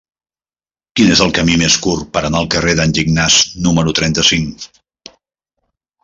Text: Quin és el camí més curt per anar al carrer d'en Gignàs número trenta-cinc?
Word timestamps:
Quin 0.99 1.09
és 1.15 1.19
el 1.25 1.33
camí 1.39 1.57
més 1.63 1.75
curt 1.83 2.07
per 2.15 2.23
anar 2.29 2.39
al 2.41 2.49
carrer 2.55 2.73
d'en 2.79 2.93
Gignàs 2.99 3.37
número 3.67 3.93
trenta-cinc? 3.99 4.65